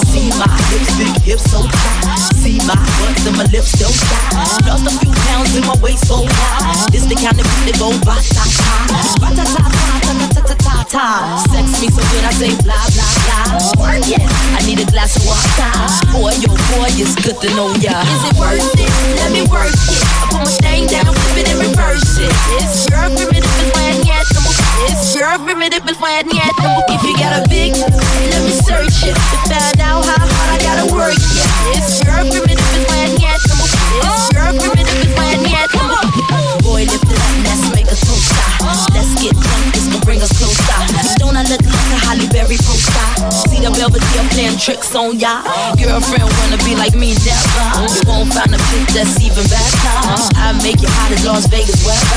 [0.07, 2.19] See my hips, big hips so tight.
[2.39, 4.43] See my butts, and my lips so shy.
[4.63, 6.87] Stuffed a few pounds in my waist so high.
[6.91, 8.71] This the kind of beat that go ba ta ta,
[9.19, 11.05] ba ta ta ta ta ta ta ta.
[11.51, 13.83] Sex me so good I say blah blah blah.
[13.83, 14.23] Work it.
[14.55, 15.71] I need a glass of water.
[16.15, 17.99] Boy, yo, boy, it's good to know ya.
[18.07, 18.91] Is it worth it?
[19.19, 20.03] Let me work it.
[20.19, 22.31] I put my thing down, flip it and reverse it.
[22.63, 24.40] It's your primitive is yeah
[24.81, 24.91] yet.
[24.91, 26.53] It's your primitive and yet.
[26.89, 30.57] If you got a big, let me search it to find out how hard I
[30.61, 31.77] gotta work it.
[31.77, 33.39] It's your primitive and flat yet.
[33.41, 35.69] It's your primitive and flat yet.
[36.63, 38.31] Boy, lift it up, let's make a toast.
[38.93, 40.61] Let's get drunk, this gon' bring us closer.
[41.17, 43.50] Don't I look like a Halle Berry poster?
[43.61, 45.45] The Belvedere playing tricks on ya.
[45.77, 49.93] Girlfriend wanna be like me, you won't find a chick that's even better.
[50.37, 52.09] I make you hot as Las Vegas weather.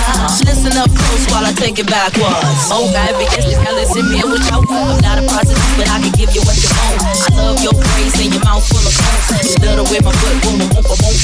[0.48, 2.72] Listen up close while I take it backwards.
[2.72, 6.00] Oh, bad bitch, you gotta listen me with your I'm not a prostitute, but I
[6.00, 6.98] can give you what you want.
[7.04, 9.52] I love your praise and your mouth full of phones.
[9.52, 11.14] You the way my foot boom, boom, boom, boom, boom.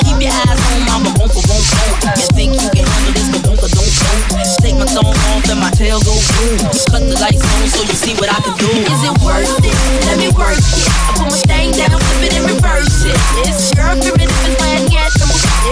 [0.00, 1.92] Keep your eyes on mama, boom, boom, boom, boom.
[2.16, 3.90] You think you can handle this, but boom, don't, don't.
[4.62, 6.56] Take my thumb off and my tail go boom.
[6.88, 8.70] Cut the lights on so you see what I can do.
[8.70, 9.49] Is it worth
[10.06, 10.86] Let me work it.
[11.08, 13.16] I put my thing down, flip it and reverse it.
[13.46, 15.10] It's your primitive and plan yet.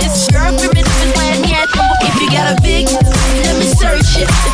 [0.03, 1.69] It's your primitive and plan yet.
[2.03, 4.48] If you got a big, let me search it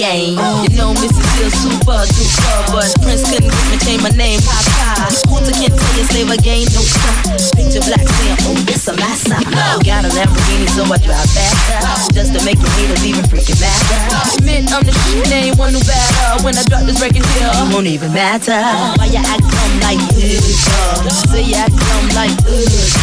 [0.00, 0.40] game.
[0.64, 1.20] You know, Mrs.
[1.36, 4.40] Still super duper, but Prince couldn't give me change my name.
[4.40, 7.36] Papa, Kunta can't tell you slave again, no stop.
[7.52, 9.36] Picture black saying, oh, it's a massa.
[9.84, 12.16] Got a Lamborghini, so I drive faster.
[12.16, 12.96] Just to make freaking mad.
[12.96, 12.99] Admit
[14.70, 16.46] I'm the shit, ain't one who better.
[16.46, 18.54] When I drop this record here, it won't even matter.
[18.54, 20.62] Why you act dumb like this?
[21.26, 22.94] Say you act dumb like this.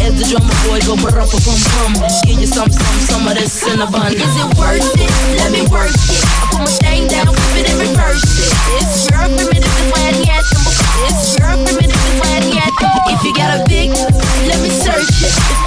[0.00, 1.92] As the drummer boy go brum bum bum,
[2.24, 4.16] give you some some some of this cinnamon.
[4.16, 5.12] Is it worth it?
[5.36, 6.24] Let me work it.
[6.24, 8.52] I put my thing down, flip it and reverse it.
[8.80, 10.44] It's your primitive and plan yet.
[11.12, 12.72] It's your primitive and plan yet.
[13.12, 13.92] If you got a big,
[14.48, 15.61] let me search it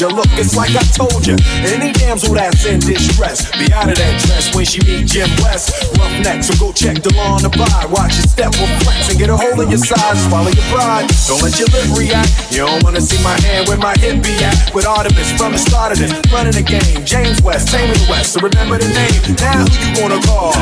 [0.00, 0.16] Soldier.
[0.16, 1.36] Look, it's like I told you.
[1.60, 5.76] Any damsel that's in distress, be out of that dress when she meet Jim West.
[5.98, 7.50] Rough neck, so go check the law on the.
[7.92, 10.24] Watch your step with flex and get a hold of your size.
[10.24, 11.04] Swallow your pride.
[11.28, 12.32] Don't let your lip react.
[12.48, 14.72] You don't wanna see my hand where my hip be at.
[14.72, 17.04] With Artemus from the start of this, running the game.
[17.04, 18.32] James West, Taylor West.
[18.32, 19.20] So remember the name.
[19.36, 20.56] Now who you gonna call?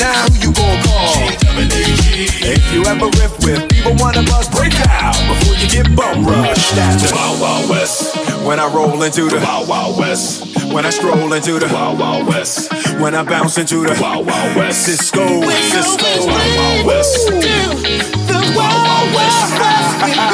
[0.00, 1.20] Now who you gonna call?
[2.48, 6.24] If you ever riff with people, one of us, break out before you get bum
[6.24, 6.72] rushed.
[6.72, 8.21] That's the Wild Wild West.
[8.46, 10.44] When I roll into the Wild Wild West.
[10.72, 12.72] When I stroll into the Wild Wild West.
[13.00, 14.88] When I bounce into the Wild Wild West.
[14.88, 17.26] Sisqo, Sisqo, Wild Wild West.
[17.28, 20.31] The Wild West,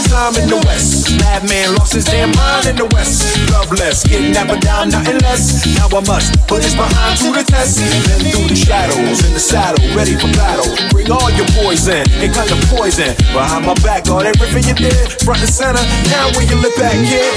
[0.00, 3.24] a time in the West, madman lost his damn mind in the West.
[3.50, 5.66] Loveless, getting never down, nothing less.
[5.76, 7.78] Now I must put his behind to the test.
[7.78, 10.68] Then through the shadows, in the saddle, ready for battle.
[10.90, 13.12] Bring all your poison, it kind of poison.
[13.32, 15.82] Behind my back, all everything you did, front and center.
[16.08, 17.32] Now when you look back, kid,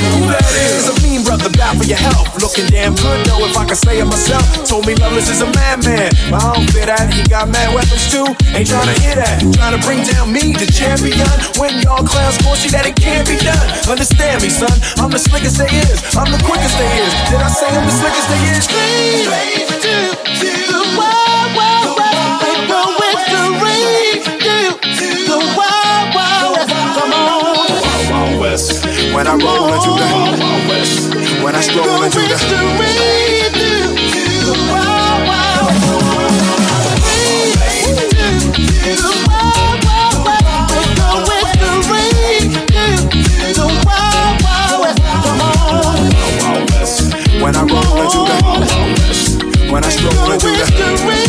[1.84, 2.32] for your health.
[2.40, 4.44] Looking damn good, though, if I can say it myself.
[4.68, 7.12] Told me Loveless is a madman, but I don't fit that.
[7.12, 8.28] He got mad weapons too.
[8.56, 9.44] Ain't trying to hear that.
[9.54, 11.28] Trying to bring down me, the champion.
[11.60, 13.68] When y'all clowns see that it can't be done.
[13.88, 14.72] Understand me, son.
[15.00, 16.00] I'm the slickest they is.
[16.16, 17.12] I'm the quickest they is.
[17.32, 18.64] Did I say I'm the slickest they is?
[18.64, 19.68] Straight
[20.40, 22.44] to the Wild Wild West.
[22.44, 22.82] We go
[23.28, 24.16] the rain.
[25.28, 26.56] The Wild Wild
[26.96, 27.44] Come on.
[27.44, 28.86] Wild Wild West.
[29.14, 30.93] When I roll into the Wild Wild West.
[31.44, 33.52] When I stroll into the The rain.
[33.52, 35.76] The Wild Wild
[38.88, 40.48] The Wild Wild West.
[40.72, 42.48] We go with the rain.
[43.60, 45.04] The Wild Wild West.
[46.32, 49.44] Wild When I roll into the Wild Wild West.
[49.70, 51.24] When I stroll into the the rain.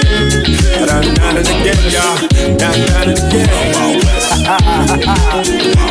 [0.78, 2.16] Wild Done done it again, y'all.
[2.56, 3.48] Done done it again.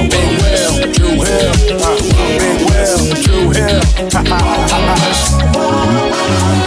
[0.09, 1.53] Big Will, Dru Hill.
[2.39, 3.83] Big Will, True Urban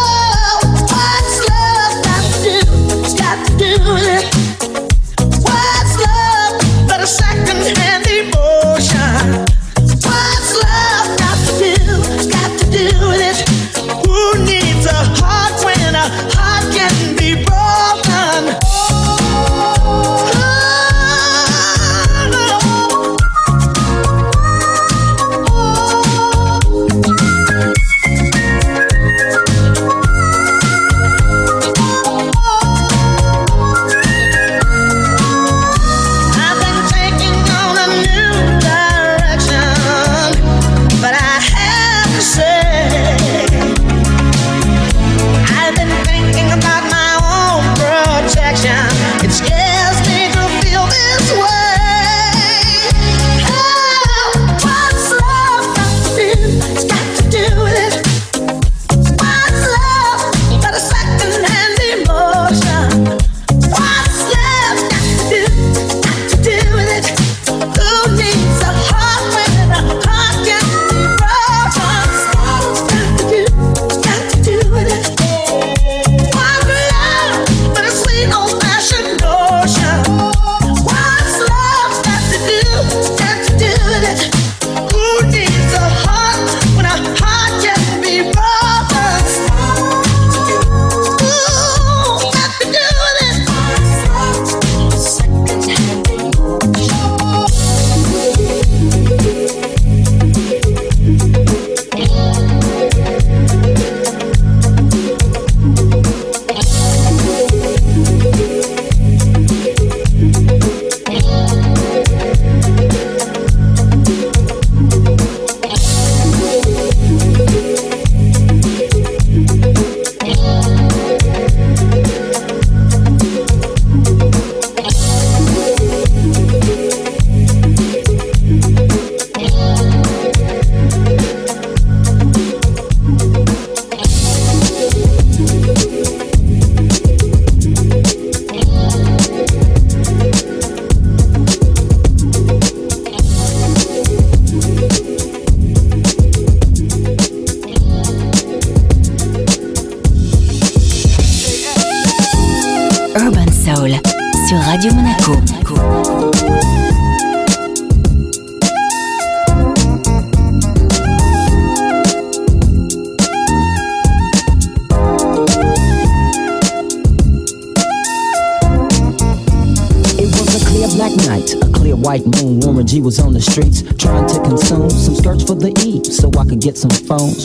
[3.83, 4.40] you.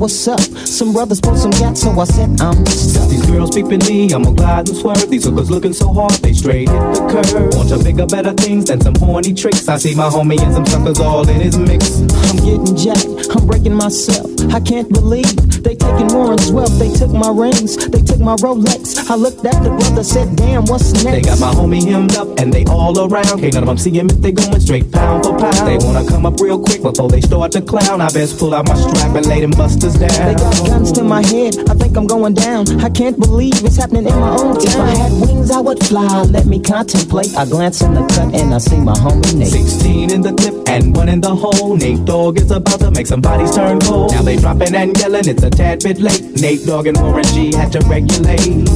[0.00, 0.40] what's up?
[0.40, 3.08] Some brothers bought some gas, so I said I'm stuck.
[3.10, 5.10] These girls peeping me, I'm gonna glide and swerve.
[5.10, 7.54] These hookers looking so hard, they straight hit the curve.
[7.54, 9.68] Want to bigger, better things than some horny tricks.
[9.68, 12.00] I see my homie and some suckers all in his mix.
[12.00, 14.26] I'm getting jacked, I'm breaking myself.
[14.50, 15.28] I can't believe
[15.62, 16.76] they taking Warren's wealth.
[16.78, 18.96] They took my rings, they took my Rolex.
[19.10, 21.04] I looked at the brother, said, damn, what's next?
[21.04, 23.40] They got my homie hemmed up and they all around.
[23.40, 25.68] Can't none of them see him if they going straight pound for pound.
[25.68, 28.00] They wanna come up real quick before they start to clown.
[28.00, 30.26] I best pull out my strap and lay them busters down.
[30.26, 32.80] They got guns to my head, I think I'm going down.
[32.80, 34.66] I can't believe it's happening in my own town.
[34.66, 36.22] If I had wings, I would fly.
[36.24, 37.36] Let me contemplate.
[37.36, 39.48] I glance in the cut and I see my homie Nate.
[39.48, 41.76] 16 in the clip and one in the hole.
[41.76, 44.12] Nate Dogg is about to make some bodies turn cold.
[44.12, 46.22] Now they dropping and yelling, it's a tad bit late.
[46.40, 48.68] Nate Dogg and Warren G had to regulate.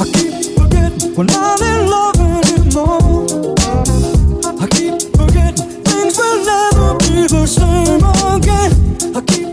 [0.00, 3.26] I keep forgetting when I'm in love anymore.
[4.60, 8.02] I keep forgetting things will never be the same
[8.34, 9.16] again.
[9.16, 9.51] I keep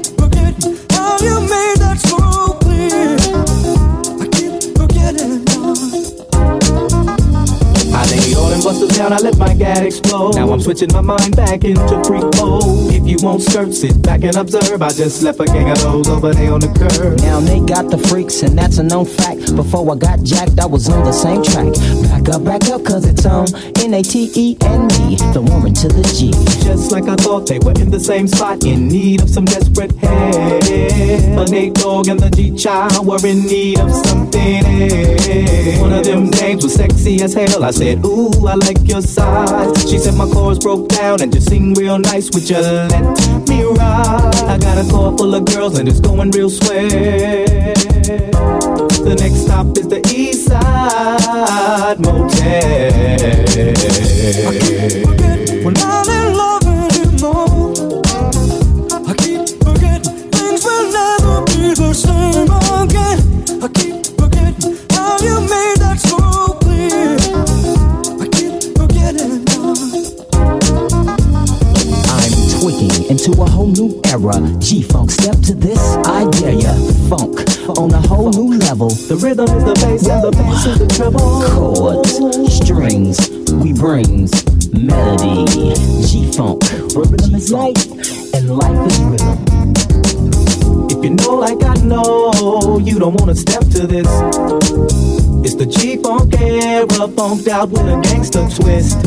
[8.99, 10.35] down, I let my gat explode.
[10.35, 12.93] Now I'm switching my mind back into freak mode.
[12.93, 14.81] If you won't skirt, sit back and observe.
[14.81, 17.17] I just left a gang of those over there on the curb.
[17.19, 19.55] Now they got the freaks, and that's a known fact.
[19.55, 21.71] Before I got jacked, I was on the same track.
[22.19, 23.47] Back up, back up, cause it's on
[23.79, 26.31] N A T and me, the woman to the G.
[26.65, 29.95] Just like I thought they were in the same spot, in need of some desperate
[29.95, 30.61] help.
[31.35, 35.79] But Nate Dogg and the G Child were in need of something else.
[35.79, 37.63] One of them names was sexy as hell.
[37.63, 39.89] I said, Ooh, I like your size.
[39.89, 42.29] She said my chords broke down and just sing real nice.
[42.33, 44.35] Would you let me ride?
[44.45, 46.89] I got a car full of girls and it's going real swell.
[49.09, 52.39] The next stop is the East Side Motel.
[97.39, 98.97] Funked out with a gangster twist.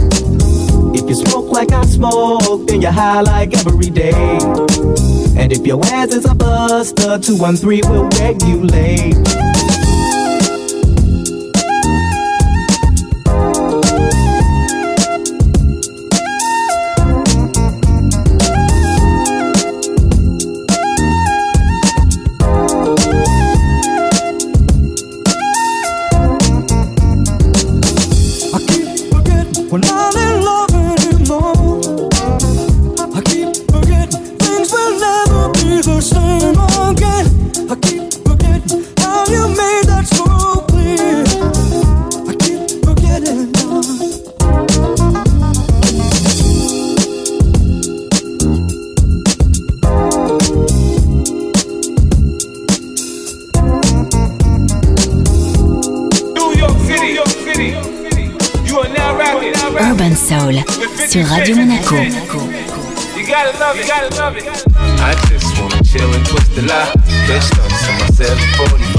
[0.95, 4.13] If you smoke like I smoke, then you're high like every day.
[5.37, 9.17] And if your ass is a buster, 213 will regulate.
[9.27, 9.72] I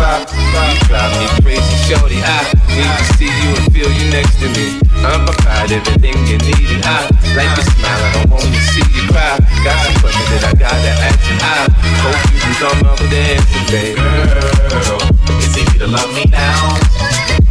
[0.04, 0.76] 745.
[0.76, 2.20] You drive me crazy, shorty.
[2.20, 2.44] I
[2.76, 4.84] need to see you and feel you next to me.
[5.00, 7.08] I'm provide everything you need, and I
[7.40, 8.04] like your smile.
[8.04, 9.40] I don't wanna see you cry.
[9.64, 11.72] Got some questions that I gotta ask, and I
[12.04, 13.96] hope you can come up with the answer, baby.
[13.96, 15.00] Girl,
[15.40, 16.76] it's easy to love me now.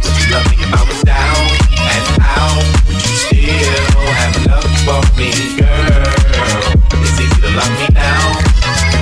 [0.05, 1.41] Would you love me if I was down
[1.89, 2.61] and out?
[2.85, 6.21] Would you still have love for me, girl?
[7.01, 8.37] It's easy to love me now.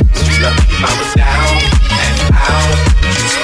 [0.08, 1.52] Would you love me if I was down
[2.00, 3.41] and out?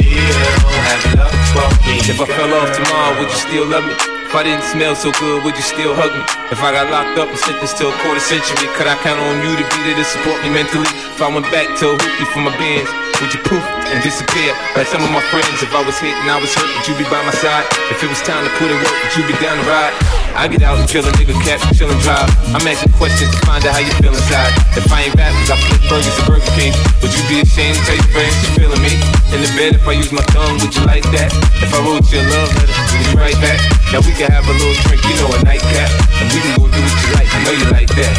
[2.09, 4.26] If I fell off tomorrow, would you still love me?
[4.27, 6.19] If I didn't smell so good, would you still hug me?
[6.51, 9.39] If I got locked up and sentenced to a quarter century, could I count on
[9.39, 10.83] you to be there to support me mentally?
[11.15, 12.91] If I went back to a hoopty for my bands,
[13.23, 15.63] would you poof and disappear like some of my friends?
[15.63, 17.63] If I was hit and I was hurt, would you be by my side?
[17.87, 19.95] If it was time to put in work, would you be down to ride?
[20.35, 22.27] I get out and kill a nigga and chill and drive.
[22.51, 24.51] I'm asking questions to find out how you feel inside.
[24.75, 26.75] If I ain't rap, cause I flip burgers at Burger King.
[26.99, 28.93] Would you be ashamed to tell your friends you feeling me?
[29.33, 31.31] In the bed, if I use my tongue, would you like that?
[31.63, 33.57] If I wrote you a love letter, would you write back?
[33.91, 35.89] Now we can have a little drink, you know, a nightcap.
[36.19, 38.15] And we can go do what you like, I know you like that.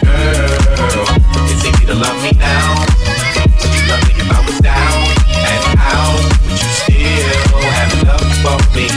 [0.00, 1.04] Girl,
[1.52, 2.88] it's easy to love me now.
[3.60, 6.24] Would you love me if I was down and out?
[6.48, 8.88] Would you still have love for me,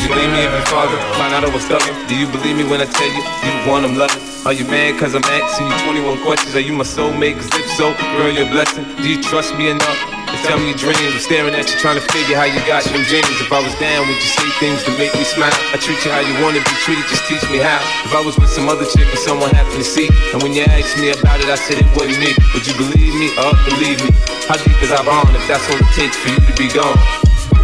[0.00, 0.96] you leave me you father?
[1.20, 1.92] Find out I was thuggin'.
[2.08, 4.24] Do you believe me when I tell you you want them loving?
[4.48, 6.56] Are you mad cause I'm asking you 21 questions?
[6.56, 7.36] Are you my soulmate?
[7.36, 8.88] Cause if so, girl, you're a blessing.
[8.96, 10.00] Do you trust me enough?
[10.32, 11.12] to Tell me your dreams.
[11.12, 13.28] I'm staring at you, trying to figure how you got them dreams.
[13.36, 15.52] If I was down, would you say things to make me smile?
[15.70, 17.78] I treat you how you wanna be treated, just teach me how.
[18.08, 20.64] If I was with some other chick or someone happy to see, and when you
[20.72, 22.32] asked me about it, I said it wasn't me.
[22.56, 24.10] Would you believe me or believe me?
[24.48, 27.21] How deep is our bond if that's all it takes for you to be gone?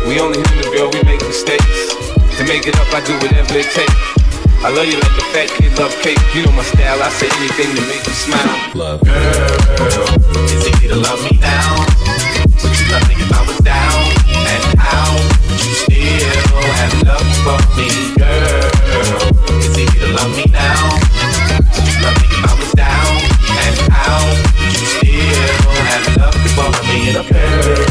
[0.09, 1.92] We only human, girl, we make mistakes.
[2.38, 3.92] To make it up, I do whatever it takes.
[4.64, 6.16] I love you like a fat kid love cake.
[6.32, 8.56] You know my style, I say anything to make you smile.
[8.72, 9.04] Love.
[9.04, 10.09] Girl,
[10.48, 11.84] easy to love me now.
[12.40, 14.00] Would you love me if I was down?
[14.48, 15.12] And how
[15.61, 17.92] you still have love for me?
[18.16, 18.64] Girl,
[19.61, 20.88] it's easy to love me now.
[21.84, 23.12] You love me if I was down?
[23.61, 23.76] And
[24.72, 27.88] you still have love for me?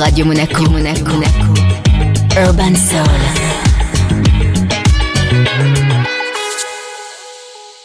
[0.00, 0.24] Radio Monaco.
[0.24, 0.49] Monaco.
[0.49, 0.49] Urban Soul.